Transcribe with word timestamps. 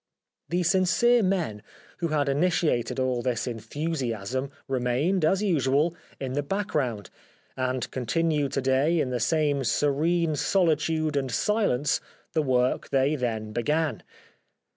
The 0.49 0.63
sincere 0.63 1.21
men 1.21 1.61
who 1.97 2.07
had 2.07 2.27
initiated 2.27 2.99
all 2.99 3.21
this 3.21 3.45
enthusiasm 3.45 4.49
remained, 4.67 5.23
as 5.23 5.43
usual, 5.43 5.93
in 6.19 6.33
the 6.33 6.41
background, 6.41 7.11
and 7.55 7.91
continue 7.91 8.49
to 8.49 8.61
day 8.61 8.99
in 8.99 9.11
the 9.11 9.19
same 9.19 9.63
serene 9.63 10.35
solitude 10.35 11.15
and 11.15 11.29
silence 11.29 12.01
the 12.33 12.41
work 12.41 12.89
they 12.89 13.15
then 13.15 13.53
began. 13.53 14.01